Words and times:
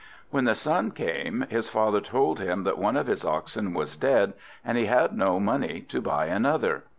When 0.31 0.45
the 0.45 0.55
son 0.55 0.89
came, 0.93 1.45
his 1.47 1.69
father 1.69 2.01
told 2.01 2.39
him 2.39 2.63
that 2.63 2.79
one 2.79 2.97
of 2.97 3.05
his 3.05 3.23
oxen 3.23 3.75
was 3.75 3.95
dead, 3.95 4.33
and 4.65 4.75
he 4.75 4.85
had 4.87 5.15
no 5.15 5.39
money 5.39 5.81
to 5.89 6.01
buy 6.01 6.25
another. 6.25 6.85